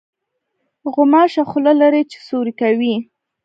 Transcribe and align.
غوماشه 0.93 1.43
خوله 1.49 1.73
لري 1.81 2.03
چې 2.11 2.17
سوري 2.27 2.53
کوي. 2.61 2.95